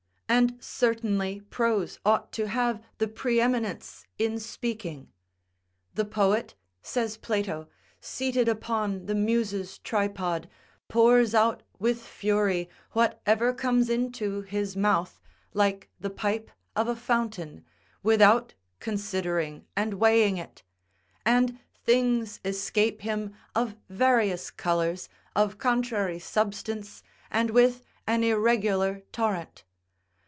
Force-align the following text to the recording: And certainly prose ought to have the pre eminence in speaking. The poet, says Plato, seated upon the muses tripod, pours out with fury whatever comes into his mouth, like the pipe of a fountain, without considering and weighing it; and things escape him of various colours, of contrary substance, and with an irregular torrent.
And 0.33 0.55
certainly 0.63 1.41
prose 1.49 1.99
ought 2.05 2.31
to 2.31 2.47
have 2.47 2.81
the 2.99 3.09
pre 3.09 3.41
eminence 3.41 4.05
in 4.17 4.39
speaking. 4.39 5.11
The 5.95 6.05
poet, 6.05 6.55
says 6.81 7.17
Plato, 7.17 7.67
seated 7.99 8.47
upon 8.47 9.07
the 9.07 9.13
muses 9.13 9.77
tripod, 9.79 10.47
pours 10.87 11.35
out 11.35 11.63
with 11.79 12.01
fury 12.01 12.69
whatever 12.93 13.53
comes 13.53 13.89
into 13.89 14.43
his 14.43 14.77
mouth, 14.77 15.19
like 15.53 15.89
the 15.99 16.09
pipe 16.09 16.49
of 16.77 16.87
a 16.87 16.95
fountain, 16.95 17.65
without 18.01 18.53
considering 18.79 19.65
and 19.75 19.95
weighing 19.95 20.37
it; 20.37 20.63
and 21.25 21.59
things 21.83 22.39
escape 22.45 23.01
him 23.01 23.35
of 23.53 23.75
various 23.89 24.49
colours, 24.49 25.09
of 25.35 25.57
contrary 25.57 26.19
substance, 26.19 27.03
and 27.29 27.49
with 27.49 27.83
an 28.07 28.23
irregular 28.23 29.01
torrent. 29.11 29.65